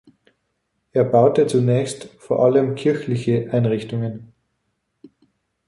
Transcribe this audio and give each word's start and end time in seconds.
Er 0.93 1.03
baute 1.03 1.45
zunächst 1.45 2.05
vor 2.17 2.43
allem 2.43 2.73
kirchliche 2.73 3.51
Einrichtungen. 3.53 4.33